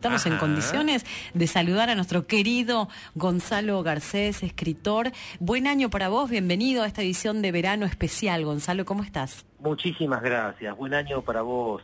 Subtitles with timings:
[0.00, 1.04] estamos en condiciones
[1.34, 5.12] de saludar a nuestro querido Gonzalo Garcés, escritor.
[5.40, 8.46] Buen año para vos, bienvenido a esta edición de verano especial.
[8.46, 9.44] Gonzalo, ¿cómo estás?
[9.58, 11.82] Muchísimas gracias, buen año para vos.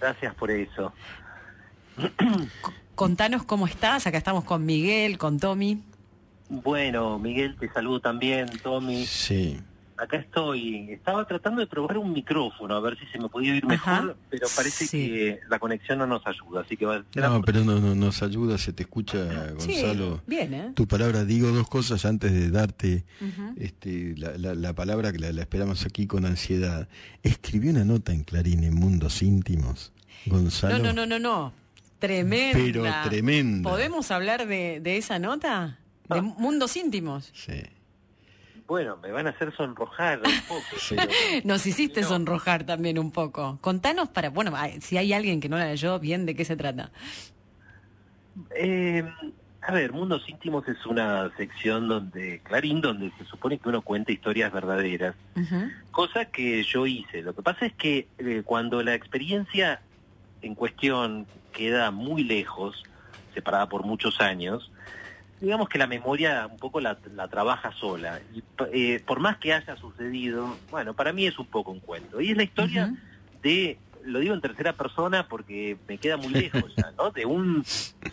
[0.00, 0.94] Gracias por eso.
[2.94, 5.82] Contanos cómo estás, acá estamos con Miguel, con Tommy.
[6.48, 9.04] Bueno, Miguel, te saludo también, Tommy.
[9.04, 9.60] Sí.
[9.96, 10.90] Acá estoy.
[10.90, 14.46] Estaba tratando de probar un micrófono, a ver si se me podía oír mejor, pero
[14.56, 15.08] parece Sí.
[15.08, 17.22] que la conexión no nos ayuda, así que va a ser...
[17.22, 19.18] No, pero no, no nos ayuda, se te escucha,
[19.52, 20.16] Gonzalo.
[20.16, 20.72] Sí, bien, ¿eh?
[20.74, 23.04] Tu palabra, digo dos cosas antes de darte
[23.56, 26.88] este, la, la- la palabra que la, la esperamos aquí con ansiedad.
[27.22, 29.92] Escribió una nota en Clarín en Mundos Íntimos,
[30.26, 30.78] Gonzalo.
[30.78, 31.52] No, no, no, no, no.
[31.98, 32.58] Tremenda.
[32.58, 33.70] Pero tremenda.
[33.70, 35.78] ¿Podemos hablar de, de esa nota?
[36.08, 36.22] De Ah.
[36.22, 37.30] mundos íntimos.
[37.32, 37.62] Sí.
[38.66, 40.62] Bueno, me van a hacer sonrojar un poco.
[40.78, 40.96] Sí.
[40.96, 41.10] pero-
[41.44, 42.08] Nos hiciste No.
[42.08, 43.58] sonrojar también un poco.
[43.60, 46.90] Contanos para, bueno, si hay alguien que no la leyó, bien de qué se trata.
[48.54, 49.04] Eh,
[49.60, 54.10] a ver, Mundos Íntimos es una sección donde, Clarín, donde se supone que uno cuenta
[54.12, 55.14] historias verdaderas.
[55.36, 55.70] Ujú.
[55.90, 57.22] Cosa que yo hice.
[57.22, 59.80] Lo que pasa es que eh, cuando la experiencia
[60.40, 62.82] en cuestión queda muy lejos,
[63.34, 64.70] separada por muchos años,
[65.42, 68.20] digamos que la memoria un poco la, la trabaja sola.
[68.32, 72.20] Y eh, por más que haya sucedido, bueno, para mí es un poco un cuento.
[72.20, 72.94] Y es la historia
[73.42, 77.10] de, lo digo en tercera persona porque me queda muy lejos ya, ¿no?
[77.10, 77.64] De un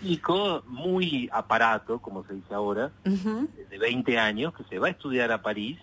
[0.02, 5.32] chico muy aparato, como se dice ahora, de 20 años que se va a estudiar
[5.32, 5.78] a París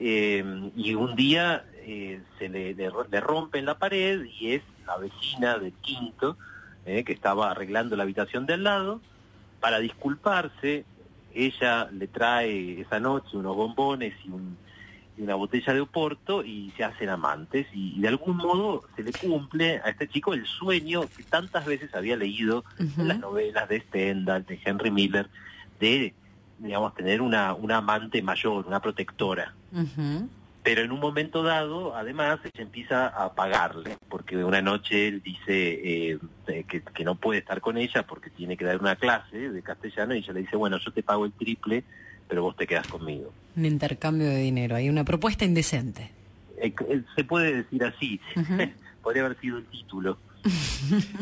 [0.00, 4.96] eh, y un día eh, se le, le le rompen la pared y es la
[4.96, 6.36] vecina del quinto
[6.86, 9.00] eh, que estaba arreglando la habitación de al lado
[9.62, 10.84] para disculparse
[11.34, 14.58] ella le trae esa noche unos bombones y, un-
[15.16, 19.02] y una botella de oporto y se hacen amantes y, y de algún modo se
[19.02, 22.64] le cumple a este chico el sueño que tantas veces había leído
[23.02, 25.30] en las novelas de Stendhal, de Henry Miller,
[25.80, 26.12] de,
[26.58, 29.54] digamos, tener una, una amante mayor, una protectora.
[30.62, 35.42] Pero en un momento dado, además, ella empieza a pagarle, porque una noche él dice
[35.48, 39.50] eh, eh, que, que no puede estar con ella porque tiene que dar una clase
[39.50, 41.82] de castellano y ella le dice, bueno, yo te pago el triple,
[42.28, 43.32] pero vos te quedas conmigo.
[43.56, 46.10] Un intercambio de dinero, hay una propuesta indecente.
[46.56, 48.20] Eh, eh, se puede decir así,
[49.02, 50.16] podría haber sido el título.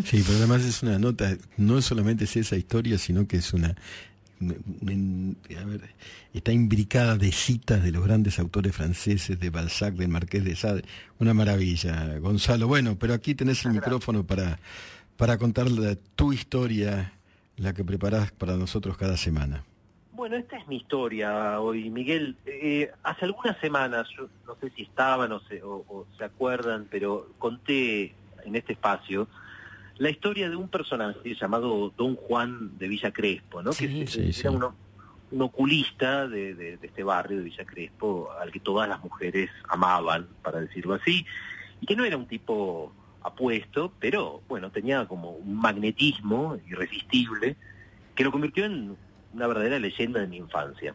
[0.04, 3.74] Sí, pero además es una nota, no solamente es esa historia, sino que es una...
[4.40, 5.82] en- a ver,
[6.32, 10.82] está imbricada de citas de los grandes autores franceses, de Balzac, del Marqués de Sade.
[11.18, 12.66] Una maravilla, Gonzalo.
[12.66, 14.58] Bueno, pero aquí tenés el micrófono para,
[15.16, 17.12] para contar la- tu historia,
[17.56, 19.64] la que preparás para nosotros cada semana.
[20.12, 22.36] Bueno, esta es mi historia hoy, Miguel.
[22.44, 26.86] Eh, hace algunas semanas, yo no sé si estaban o se, o- o se acuerdan,
[26.90, 28.14] pero conté
[28.44, 29.28] en este espacio
[30.00, 33.72] la historia de un personaje llamado Don Juan de Villa Crespo, ¿no?
[33.72, 33.87] Sí.
[33.87, 38.61] que Sí, era un oculista de, de- de este barrio de Villa Crespo, al que
[38.61, 41.27] todas las mujeres amaban, para decirlo así,
[41.83, 47.56] y que no era un tipo apuesto, pero bueno, tenía como un magnetismo irresistible
[48.15, 48.97] que lo convirtió en
[49.34, 50.94] una verdadera leyenda de mi infancia.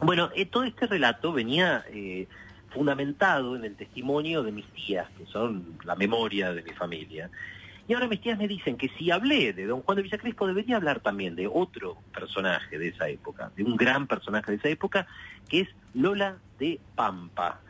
[0.00, 2.26] Bueno, eh, todo este relato venía eh,
[2.70, 7.30] fundamentado en el testimonio de mis tías, que son la memoria de mi familia.
[7.88, 10.76] Y ahora mis tías me dicen que si hablé de don Juan de Villacrespo, debería
[10.76, 15.06] hablar también de otro personaje de esa época, de un gran personaje de esa época,
[15.48, 17.60] que es Lola de Pampa,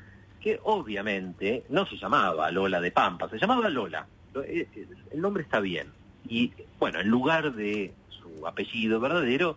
[0.41, 4.07] que obviamente no se llamaba Lola de Pampa, se llamaba Lola.
[4.35, 5.93] Lo- eh, eh, El nombre está bien.
[6.29, 9.57] Y bueno, en lugar de su apellido verdadero,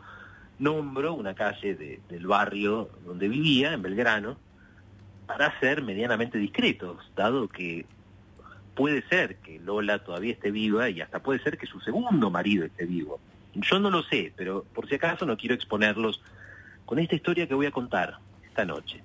[0.59, 4.37] nombro una calle de- del barrio donde vivía, en Belgrano,
[5.25, 7.87] para ser medianamente discretos, dado que
[8.75, 12.65] puede ser que Lola todavía esté viva y hasta puede ser que su segundo marido
[12.65, 13.19] esté vivo.
[13.53, 16.21] Yo no lo sé, pero por si acaso no quiero exponerlos
[16.85, 18.17] con esta historia que voy a contar
[18.47, 19.03] esta noche.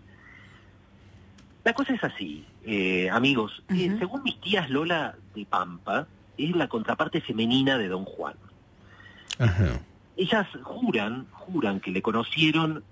[1.64, 3.64] La cosa es así, eh, amigos.
[3.70, 6.06] Eh, según mis tías, Lola de Pampa
[6.38, 8.34] es la contraparte femenina de Don Juan.
[10.16, 12.84] Ellas juran, juran que le conocieron,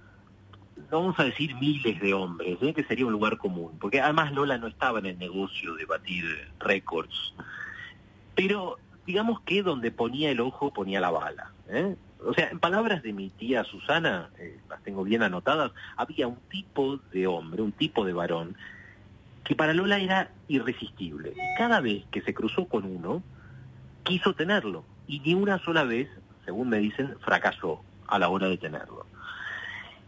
[0.91, 2.75] no vamos a decir miles de hombres, ¿eh?
[2.75, 6.25] que sería un lugar común, porque además Lola no estaba en el negocio de batir
[6.59, 7.35] récords,
[8.35, 11.53] pero digamos que donde ponía el ojo ponía la bala.
[11.69, 11.97] ¿eh?
[12.27, 16.39] O sea, en palabras de mi tía Susana, eh, las tengo bien anotadas, había un
[16.49, 18.57] tipo de hombre, un tipo de varón,
[19.45, 21.35] que para Lola era irresistible.
[21.59, 23.23] Cada vez que se cruzó con uno,
[24.03, 24.85] quiso tenerlo.
[25.07, 26.09] Y ni una sola vez,
[26.47, 29.07] según me dicen, fracasó a la hora de tenerlo.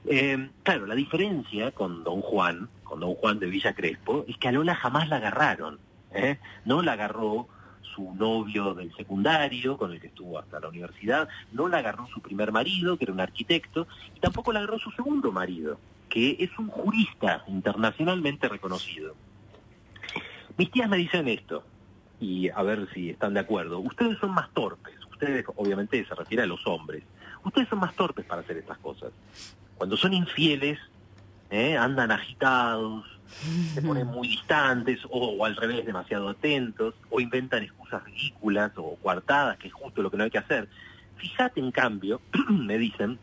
[0.08, 4.48] Eh, claro, la diferencia con don Juan, con don Juan de Villa Crespo, es que
[4.48, 5.78] a Lola jamás la agarraron.
[6.12, 6.38] ¿eh?
[6.64, 7.48] No la agarró
[7.82, 12.20] su novio del secundario, con el que estuvo hasta la universidad, no la agarró su
[12.20, 16.56] primer marido, que era un arquitecto, y tampoco la agarró su segundo marido, que es
[16.58, 19.14] un jurista internacionalmente reconocido.
[20.56, 21.64] Mis tías me dicen esto,
[22.20, 23.78] y a ver si están de acuerdo.
[23.80, 27.02] Ustedes son más torpes, ustedes obviamente se refiere a los hombres,
[27.44, 29.12] ustedes son más torpes para hacer estas cosas.
[29.76, 30.78] Cuando son infieles,
[31.50, 31.76] ¿eh?
[31.76, 33.04] andan agitados,
[33.74, 39.58] se ponen muy distantes o, al revés demasiado atentos o inventan excusas ridículas o coartadas,
[39.58, 40.68] que es justo lo que no hay que hacer.
[41.16, 43.18] Fíjate en cambio, me dicen,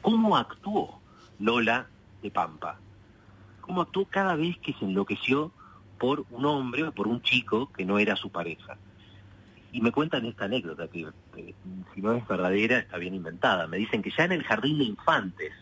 [0.00, 1.00] cómo actuó
[1.38, 1.86] Lola
[2.22, 2.78] de Pampa,
[3.60, 5.52] cómo actuó cada vez que se enloqueció
[5.98, 8.76] por un hombre o por un chico que no era su pareja.
[9.72, 13.66] Y me cuentan esta anécdota, que si no es verdadera está bien inventada.
[13.66, 15.52] Me dicen que ya en el jardín de infantes,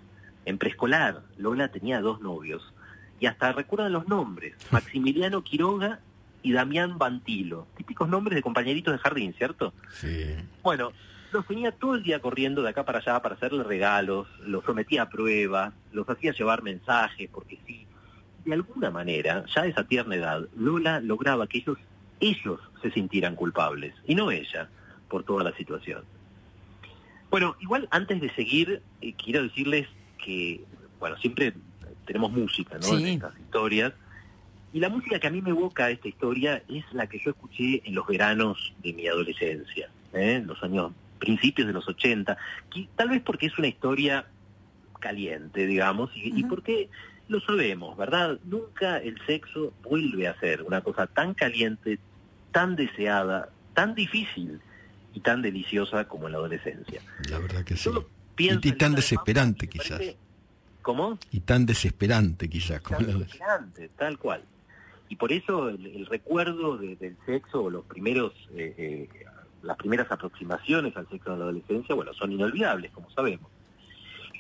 [0.45, 2.73] en preescolar, Lola tenía dos novios
[3.21, 6.01] y hasta recuerdan los nombres, Maximiliano Quiroga
[6.43, 9.73] y Damián Bantilo, típicos nombres de compañeritos de jardín, ¿cierto?
[9.93, 10.35] Sí.
[10.63, 10.93] Bueno,
[11.33, 15.03] los tenía todo el día corriendo de acá para allá para hacerle regalos, los sometía
[15.03, 17.87] a pruebas, los hacía llevar mensajes, porque sí,
[18.45, 21.79] de alguna manera, ya a esa tierna edad, Lola lograba que ellos,
[22.19, 24.69] ellos se sintieran culpables, y no ella,
[25.13, 26.03] por toda la situación.
[27.31, 29.87] Bueno, igual antes de seguir, eh, quiero decirles
[30.17, 30.65] que,
[30.99, 31.53] bueno, siempre
[32.07, 32.97] tenemos música, ¿no?
[32.97, 33.93] En estas historias.
[34.73, 37.83] Y la música que a mí me evoca esta historia es la que yo escuché
[37.85, 40.37] en los veranos de mi adolescencia, ¿eh?
[40.37, 42.39] en los años principios de los 80,
[42.97, 44.25] tal vez porque es una historia
[44.99, 46.89] caliente, digamos, y, porque
[47.29, 48.39] lo sabemos, ¿verdad?
[48.45, 51.99] Nunca el sexo vuelve a ser una cosa tan caliente,
[52.51, 54.61] tan deseada, tan difícil
[55.15, 57.01] y tan deliciosa como en la adolescencia.
[57.29, 57.91] La verdad que sí.
[58.39, 60.01] Y, tan desesperante quizás.
[60.81, 61.19] ¿Cómo?
[61.31, 62.83] Y tan desesperante quizás.
[62.83, 64.43] Tan desesperante, tal cual.
[65.09, 69.09] Y por eso el, recuerdo del sexo o los primeros, eh, eh,
[69.63, 73.51] las primeras aproximaciones al sexo en la adolescencia, bueno, son inolvidables, como sabemos.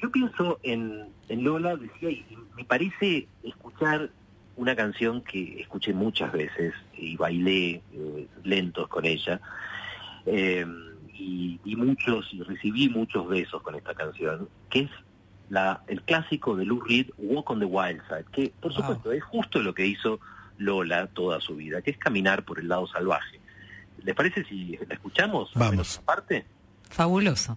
[0.02, 2.26] Yo pienso en, Lola, decía, y
[2.56, 4.10] me parece escuchar
[4.56, 9.40] una canción que escuché muchas veces y bailé eh, lentos con ella.
[10.26, 14.90] Y, y, muchos, y recibí muchos besos con esta canción, que es
[15.86, 19.60] el clásico de Lou Reed, Walk on the Wild Side, que por supuesto es justo
[19.60, 20.18] lo que hizo
[20.58, 23.40] Lola toda su vida, que es caminar por el lado salvaje.
[24.02, 25.50] ¿Les parece si la escuchamos?
[25.54, 25.98] Vamos.
[25.98, 26.46] Aparte.
[26.88, 27.56] Fabuloso.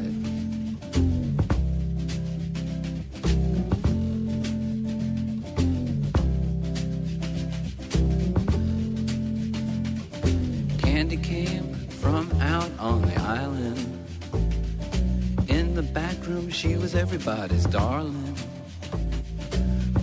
[17.11, 18.35] Everybody's darling.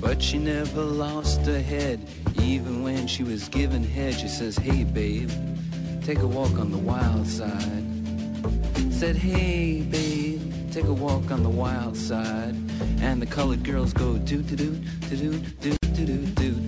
[0.00, 2.06] But she never lost her head,
[2.42, 4.14] even when she was given head.
[4.14, 5.30] She says, hey babe,
[6.02, 7.84] take a walk on the wild side.
[8.92, 12.54] Said, hey babe, take a walk on the wild side.
[13.00, 14.74] And the colored girls go do do do
[15.08, 16.67] do do do do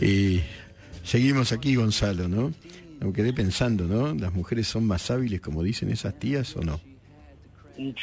[0.00, 0.40] Y
[1.02, 2.52] seguimos aquí, Gonzalo, ¿no?
[3.00, 4.14] Me quedé pensando, ¿no?
[4.14, 6.80] ¿Las mujeres son más hábiles, como dicen esas tías, o no?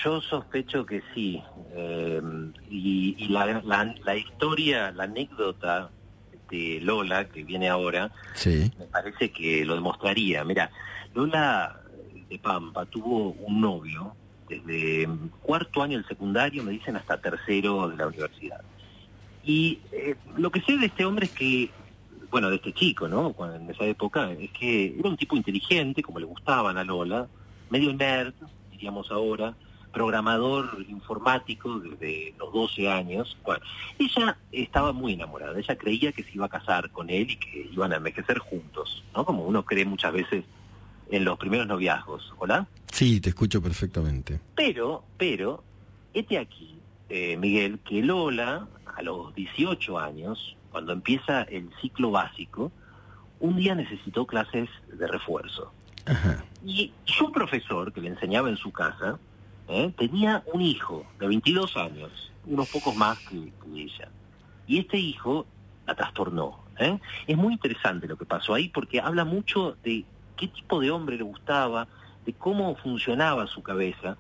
[0.04, 1.42] Yo sospecho que sí.
[1.76, 2.22] Eh,
[2.70, 5.90] y y la, la- la historia, la anécdota
[6.50, 8.72] de Lola, que viene ahora, Sí.
[8.78, 10.44] me parece que lo demostraría.
[10.44, 10.70] Mira,
[11.16, 11.80] Lola
[12.30, 14.16] de Pampa tuvo un novio
[14.48, 15.08] desde
[15.42, 18.62] cuarto año del secundario, me dicen, hasta tercero de la universidad.
[19.44, 21.70] Y eh, lo que sé de este hombre es que,
[22.32, 23.34] bueno, de este chico, ¿no?
[23.34, 27.28] Cuando- en esa época, es que era un tipo inteligente, como le gustaban a Lola,
[27.70, 28.34] medio nerd,
[28.72, 29.56] diríamos ahora,
[29.92, 33.38] programador informático desde los 12 años.
[33.46, 33.64] Bueno,
[34.00, 37.70] ella estaba muy enamorada, ella creía que se iba a casar con él y que
[37.72, 39.24] iban a envejecer juntos, ¿no?
[39.24, 40.46] Como uno cree muchas veces
[41.12, 42.68] en los primeros noviazgos, ¿hola?
[42.92, 44.40] Sí, te escucho perfectamente.
[44.56, 45.64] Pero, pero,
[46.14, 46.76] este aquí,
[47.10, 52.72] eh, Miguel, que Lola, a los 18 años, cuando empieza el ciclo básico,
[53.40, 55.72] un día necesitó clases de refuerzo.
[56.06, 56.44] Ajá.
[56.66, 59.20] Y su profesor, que le enseñaba en su casa,
[59.68, 59.94] ¿eh?
[59.98, 64.10] tenía un hijo de 22 años, unos pocos más que, que ella.
[64.68, 65.46] Y este hijo
[65.86, 66.64] la trastornó.
[66.80, 67.00] ¿eh?
[67.28, 70.06] Es muy interesante lo que pasó ahí porque habla mucho de
[70.38, 71.88] qué tipo de hombre le gustaba,
[72.26, 74.18] de cómo funcionaba su cabeza.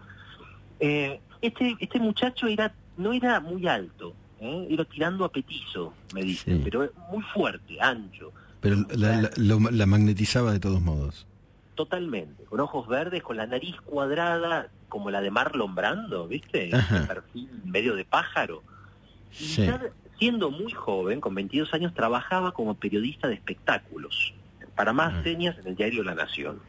[0.79, 4.67] Eh, este, este muchacho era no era muy alto, ¿eh?
[4.69, 6.61] era tirando a petizo, me dicen, Sí.
[6.63, 8.31] pero muy fuerte, ancho.
[8.61, 11.25] Pero la, la- lo- la magnetizaba de todos modos.
[11.75, 16.69] Totalmente, con ojos verdes, con la nariz cuadrada como la de Marlon Brando, ¿viste?
[16.71, 16.97] Ajá.
[16.97, 18.61] Ese perfil medio de pájaro.
[19.31, 19.65] Y Sí.
[19.65, 19.81] ya
[20.19, 24.35] siendo muy joven, con 22 años, trabajaba como periodista de espectáculos,
[24.75, 25.23] para más Ah.
[25.23, 26.59] señas en el diario La Nación.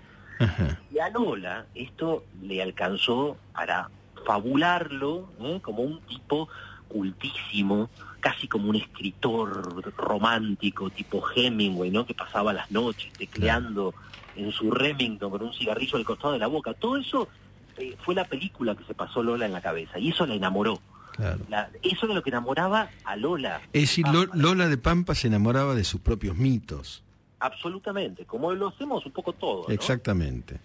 [0.41, 0.81] Ajá.
[0.93, 3.91] Y a Lola esto le alcanzó para
[4.25, 5.59] fabularlo ¿eh?
[5.63, 6.49] como un tipo
[6.89, 7.91] cultísimo,
[8.21, 12.07] casi como un escritor romántico, tipo Hemingway, ¿no?
[12.07, 13.95] Que pasaba las noches tecleando
[14.37, 16.73] en su Remington con un cigarrillo al costado de la boca.
[16.75, 17.29] Todo eso
[17.77, 20.81] eh, fue la película que se pasó Lola en la cabeza y eso la enamoró.
[21.17, 21.41] Claro.
[21.49, 23.61] La- eso era lo que enamoraba a Lola.
[23.73, 27.03] Es decir, Lo- Lola de Pampa se enamoraba de sus propios mitos.
[27.41, 29.69] Absolutamente, como lo hacemos un poco todos.
[29.69, 29.75] ¿no?
[29.75, 30.59] Exactamente.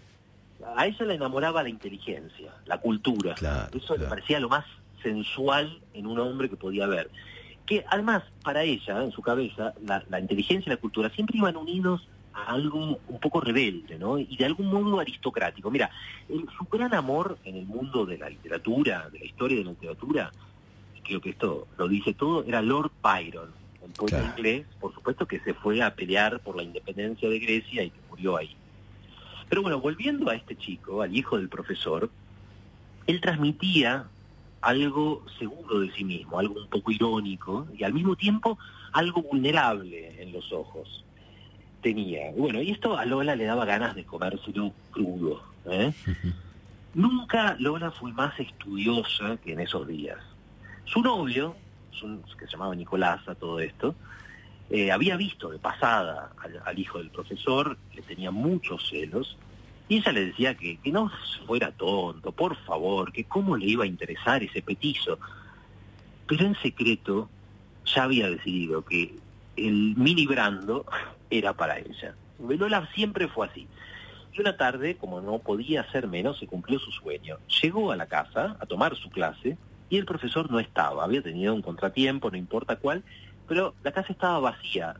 [0.76, 3.34] A ella le enamoraba la inteligencia, la cultura.
[3.34, 4.64] Claro, Eso le parecía lo más
[5.02, 7.10] sensual en un hombre que podía ver.
[7.66, 11.56] Que además, para ella, en su cabeza, la, la inteligencia y la cultura siempre iban
[11.56, 14.18] unidos a algo un poco rebelde, ¿no?
[14.18, 15.70] Y de algún modo aristocrático.
[15.70, 15.90] Mira,
[16.28, 19.70] el- su gran amor en el mundo de la literatura, de la historia de la
[19.70, 20.32] literatura,
[21.04, 23.50] creo que esto lo dice todo, era Lord Byron,
[23.82, 24.32] un poeta Claro.
[24.36, 27.98] inglés, por supuesto que se fue a pelear por la independencia de Grecia y que
[28.10, 28.54] murió ahí.
[29.50, 32.08] Pero bueno, volviendo a este chico, al hijo del profesor,
[33.08, 34.06] él transmitía
[34.60, 38.58] algo seguro de sí mismo, algo un poco irónico y al mismo tiempo
[38.92, 41.04] algo vulnerable en los ojos.
[41.82, 42.30] Tenía.
[42.36, 45.42] Bueno, y esto a Lola le daba ganas de comérselo crudo.
[45.66, 45.92] ¿eh?
[46.94, 50.18] Nunca Lola fue más estudiosa que en esos días.
[50.84, 51.56] Su novio,
[52.38, 53.96] que se llamaba Nicolás a todo esto,
[54.70, 56.32] eh, había visto de pasada
[56.64, 59.36] al, hijo del profesor, le tenía muchos celos,
[59.88, 61.10] y ella le decía que, que no
[61.46, 65.18] fuera tonto, por favor, que cómo le iba a interesar ese petizo.
[66.28, 67.28] Pero en secreto
[67.84, 69.16] ya había decidido que
[69.56, 70.86] el mini Brando
[71.28, 72.14] era para ella.
[72.38, 73.66] Lola siempre fue así.
[74.32, 77.38] Y una tarde, como no podía ser menos, se cumplió su sueño.
[77.60, 79.58] Llegó a la casa a tomar su clase
[79.88, 81.04] y el profesor no estaba.
[81.04, 83.02] Había tenido un contratiempo, no importa cuál,
[83.50, 84.94] pero la casa estaba vacía,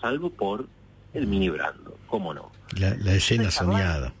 [0.00, 0.68] salvo por
[1.14, 1.98] el mini Brando.
[2.06, 2.52] ¿Cómo no?
[2.78, 4.12] La, la escena soñada.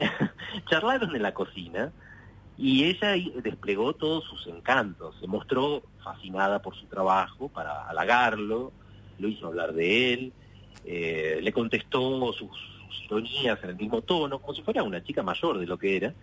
[0.68, 1.92] charlaron en la cocina
[2.58, 5.14] y ella desplegó todos sus encantos.
[5.20, 8.72] Se mostró fascinada por su trabajo para halagarlo,
[9.20, 10.32] lo hizo hablar de él,
[10.84, 12.50] eh, le contestó sus,
[12.88, 15.98] sus ironías en el mismo tono, como si fuera una chica mayor de lo que
[15.98, 16.14] era.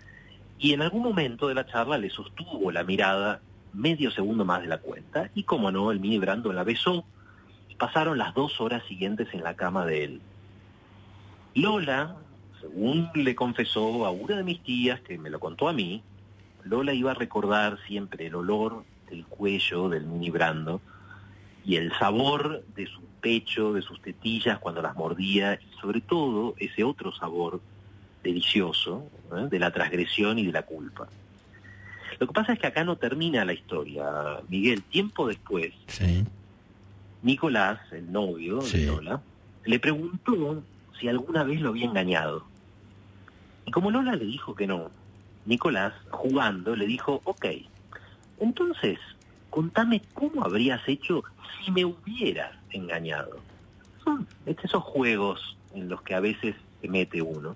[0.59, 3.39] Y en algún momento de la charla le sostuvo la mirada
[3.73, 7.05] medio segundo más de la cuenta y, como no, el mini Brando la besó
[7.81, 10.21] pasaron las dos horas siguientes en la cama de él.
[11.55, 12.15] Lola,
[12.61, 16.03] según le confesó a una de mis tías, que me lo contó a mí,
[16.63, 20.79] Lola iba a recordar siempre el olor del cuello del mini Brando
[21.65, 26.53] y el sabor de su pecho, de sus tetillas cuando las mordía y sobre todo
[26.59, 27.61] ese otro sabor
[28.23, 29.47] delicioso ¿eh?
[29.49, 31.07] de la transgresión y de la culpa.
[32.21, 34.05] Lo que pasa es que acá no termina la historia,
[34.47, 34.83] Miguel.
[34.83, 36.23] Tiempo después, Sí.
[37.23, 38.81] Nicolás, el novio Sí.
[38.81, 39.21] de Lola,
[39.65, 40.61] le preguntó
[40.99, 42.45] si alguna vez lo había engañado.
[43.65, 44.91] Y como Lola le dijo que no,
[45.47, 47.45] Nicolás, jugando, le dijo, ok,
[48.39, 48.99] entonces,
[49.49, 51.23] contame cómo habrías hecho
[51.65, 53.39] si me hubieras engañado.
[54.03, 57.55] Son este, esos juegos en los que a veces se mete uno.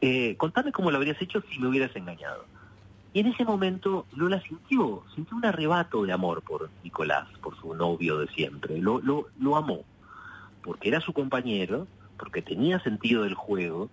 [0.00, 2.46] Eh, contame cómo lo habrías hecho si me hubieras engañado.
[3.12, 7.74] Y en ese momento Lola sintió, sintió un arrebato de amor por Nicolás, por su
[7.74, 8.78] novio de siempre.
[8.78, 9.84] Lo, lo, lo amó,
[10.62, 11.86] porque era su compañero,
[12.18, 13.88] porque tenía sentido del juego,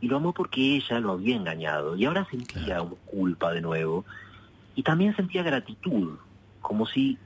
[0.00, 1.96] y lo amó porque ella lo había engañado.
[1.96, 2.96] Y ahora sentía Claro.
[3.06, 4.04] culpa de nuevo,
[4.74, 6.16] y también sentía gratitud,
[6.60, 7.18] como si,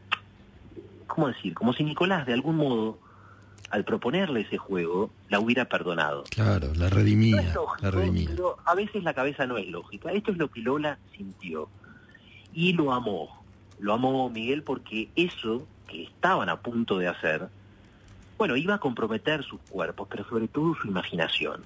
[1.07, 1.55] ¿cómo decir?
[1.55, 2.99] Como si Nicolás de algún modo,
[3.71, 6.25] al proponerle ese juego, la hubiera perdonado.
[6.31, 8.29] Claro, la No redimía, es lógico, la redimía.
[8.31, 10.13] pero a veces la cabeza no es lógica.
[10.13, 11.69] Esto es lo que Lola sintió.
[12.53, 13.45] Y lo amó.
[13.79, 17.49] Lo amó Miguel porque eso que estaban a punto de hacer,
[18.39, 21.63] bueno, iba a comprometer sus cuerpos, pero sobre todo su imaginación.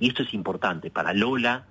[0.00, 0.90] Y esto es importante.
[0.90, 1.64] Para Lola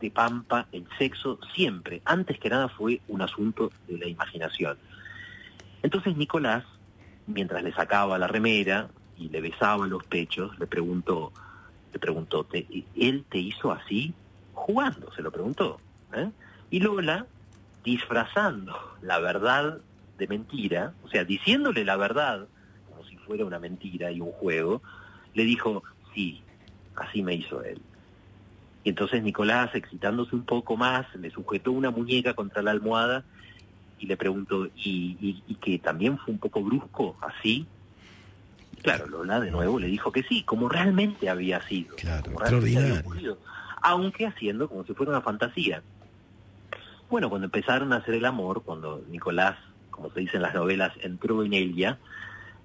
[0.00, 4.76] de Pampa, el sexo siempre, antes que nada, fue un asunto de la imaginación.
[5.82, 6.64] Entonces Nicolás,
[7.30, 11.32] mientras le sacaba la remera y le besaba los pechos, le preguntó,
[11.92, 14.12] le preguntó, ¿te- ¿él te hizo así?
[14.54, 15.78] Jugando, se lo preguntó.
[16.14, 16.30] ¿eh?
[16.70, 17.26] Y Lola,
[17.84, 19.78] disfrazando la verdad
[20.18, 22.46] de mentira, o sea, diciéndole la verdad
[22.90, 24.82] como si fuera una mentira y un juego,
[25.34, 25.82] le dijo,
[26.14, 26.42] sí,
[26.96, 27.80] así me hizo él.
[28.84, 33.24] Y entonces Nicolás, excitándose un poco más, le sujetó una muñeca contra la almohada
[34.00, 37.66] y le preguntó, ¿y, y, y que también fue un poco brusco, así?
[38.72, 41.96] Y claro, Lola de nuevo le dijo que sí, como realmente había sido.
[41.96, 43.38] Claro, como realmente había ocurrido,
[43.82, 45.82] aunque haciendo como si fuera una fantasía.
[47.10, 49.58] Bueno, cuando empezaron a hacer el amor, cuando Nicolás,
[49.90, 51.98] como se dice en las novelas, entró en ella,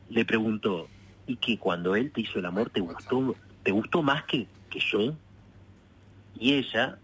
[0.09, 0.87] le preguntó,
[1.27, 4.79] ¿y que cuando él te hizo el amor te gustó, te gustó más que, que
[4.79, 5.13] yo?
[6.39, 6.97] Y ella,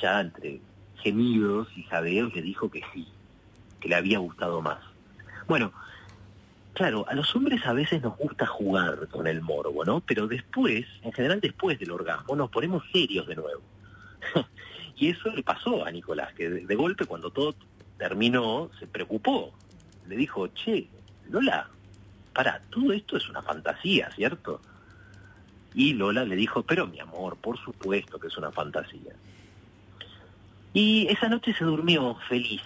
[0.00, 0.60] ya entre
[1.02, 3.08] gemidos y jadeos, le dijo que sí,
[3.80, 4.78] que le había gustado más.
[5.46, 5.72] Bueno,
[6.72, 10.00] claro, a los hombres a veces nos gusta jugar con el morbo, ¿no?
[10.00, 13.62] Pero después, en general después del orgasmo, nos ponemos serios de nuevo.
[14.96, 17.54] y eso le pasó a Nicolás, que de, de golpe cuando todo
[17.98, 19.52] terminó, se preocupó.
[20.06, 20.88] Le dijo, che,
[21.28, 21.68] Lola,
[22.32, 24.60] para, todo esto es una fantasía, ¿cierto?
[25.74, 29.12] Y Lola le dijo, pero mi amor, por supuesto que es una fantasía.
[30.72, 32.62] Y esa noche se durmió feliz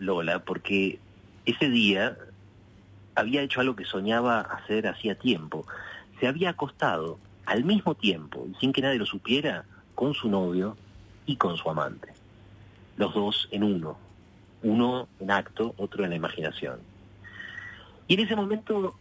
[0.00, 0.98] Lola, porque
[1.44, 2.16] ese día
[3.14, 5.66] había hecho algo que soñaba hacer hacía tiempo.
[6.20, 10.76] Se había acostado al mismo tiempo, y sin que nadie lo supiera, con su novio
[11.26, 12.12] y con su amante.
[12.96, 13.98] Los dos en uno.
[14.62, 16.80] Uno en acto, otro en la imaginación.
[18.06, 18.96] Y en ese momento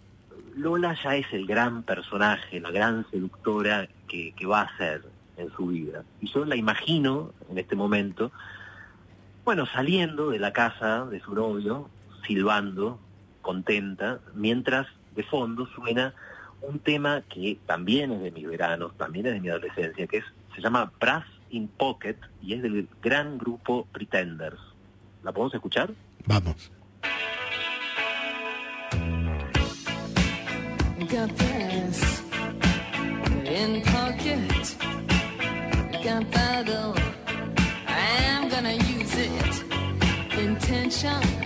[0.56, 5.04] Lola ya es el gran personaje, la gran seductora que, que va a ser
[5.38, 6.04] en su vida.
[6.20, 8.32] Y yo la imagino en este momento,
[9.48, 11.90] bueno, saliendo de la casa de su novio,
[12.28, 13.00] silbando,
[13.42, 16.14] contenta, mientras de fondo suena
[16.62, 20.26] un tema que también es de mis veranos, también es de mi adolescencia, que es,
[20.54, 24.60] se llama Brass in Pocket y es del gran grupo Pretenders.
[25.24, 25.94] ¿La podemos escuchar?
[26.26, 26.70] Vamos.
[31.10, 32.24] Got brass
[33.46, 34.76] in pocket.
[36.04, 36.97] Got
[40.90, 41.37] 上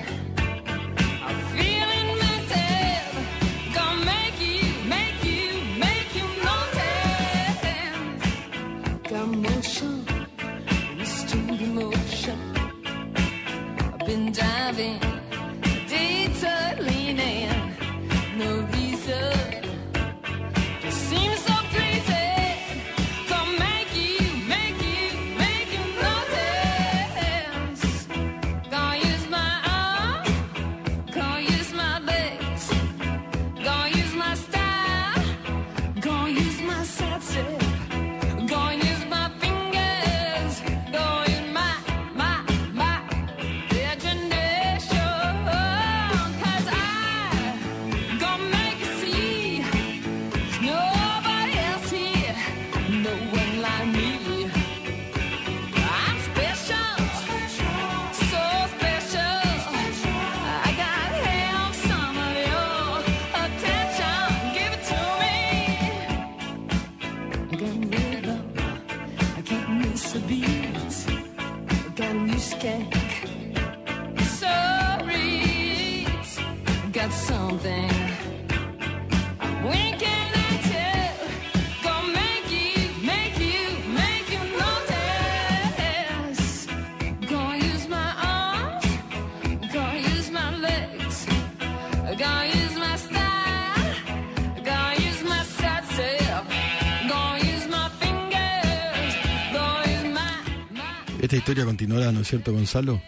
[101.31, 103.01] Esta historia continuará, ¿no es cierto, Gonzalo?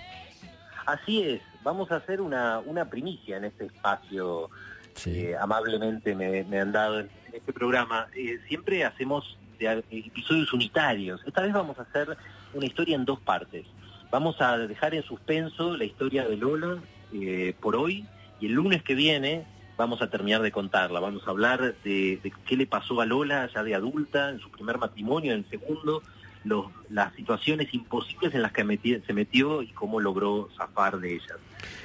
[0.85, 4.49] Así es, vamos a hacer una, una primicia en este espacio
[4.93, 5.11] Sí.
[5.11, 8.07] que amablemente me, me han dado en este programa.
[8.15, 11.19] Eh, siempre hacemos de episodios unitarios.
[11.27, 12.15] Esta vez vamos a hacer
[12.53, 13.65] una historia en dos partes.
[14.09, 16.77] Vamos a dejar en suspenso la historia de Lola
[17.11, 18.05] eh, por hoy
[18.39, 21.01] y el lunes que viene vamos a terminar de contarla.
[21.01, 24.49] Vamos a hablar de, de qué le pasó a Lola ya de adulta, en su
[24.49, 26.01] primer matrimonio, en el segundo,
[26.43, 28.63] los- las situaciones imposibles en las que
[29.05, 31.37] se metió y cómo logró zafar de ellas.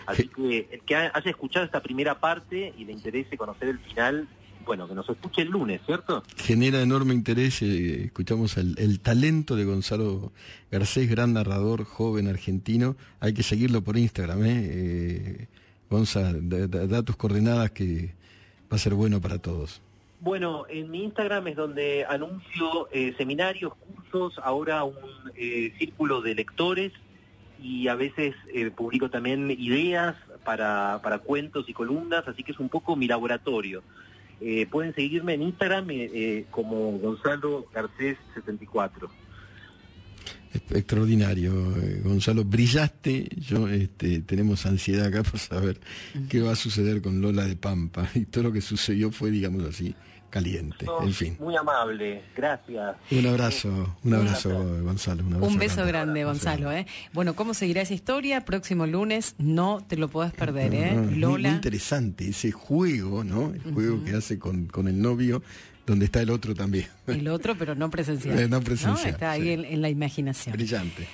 [0.06, 3.78] Así que el que ha- haya escuchado esta primera parte y le interese conocer el
[3.78, 4.28] final,
[4.64, 6.22] bueno, que nos escuche el lunes, ¿cierto?
[6.36, 10.32] Genera enorme interés, eh, escuchamos el, el talento de Gonzalo
[10.70, 12.96] Garcés, gran narrador, joven argentino.
[13.20, 14.62] Hay que seguirlo por Instagram, ¿eh?
[14.70, 15.46] eh
[15.90, 18.14] Gonza, da, da- da tus coordenadas que
[18.70, 19.80] va a ser bueno para todos.
[20.20, 23.72] Bueno, en mi Instagram es donde anuncio eh, seminarios,
[24.10, 24.96] cursos, ahora un
[25.36, 26.92] eh, círculo de lectores
[27.62, 32.58] y a veces eh, publico también ideas para, para cuentos y columnas, así que es
[32.58, 33.82] un poco mi laboratorio.
[34.70, 35.88] Pueden seguirme en Instagram
[36.52, 39.10] como Gonzalo Garcés 74.
[40.70, 43.28] Extraordinario, eh, Gonzalo, brillaste.
[43.36, 45.80] Yo este, tenemos ansiedad acá por saber
[46.28, 48.08] qué va a suceder con Lola de Pampa.
[48.14, 49.94] Y todo lo que sucedió fue, digamos así,
[50.30, 50.84] caliente.
[50.86, 51.36] Sos En fin.
[51.40, 52.96] Muy amable, gracias.
[53.10, 55.24] Un abrazo, un abrazo, Gonzalo.
[55.24, 56.72] Un, abrazo Un beso grande, Gonzalo.
[56.72, 56.86] ¿eh?
[57.12, 58.44] Bueno, ¿cómo seguirá esa historia?
[58.44, 60.74] Próximo lunes, no te lo podés perder.
[60.74, 60.92] ¿eh?
[60.92, 61.48] No, no, es muy- Lola.
[61.48, 63.52] Muy interesante ese juego, ¿no?
[63.54, 65.42] El juego que hace con, con el novio,
[65.92, 66.86] donde está el otro también.
[67.06, 68.38] El otro, pero no presencial.
[68.38, 69.50] Eh, no presencial, Está ahí sí.
[69.52, 70.52] en, en la imaginación.
[70.54, 71.06] Brillante.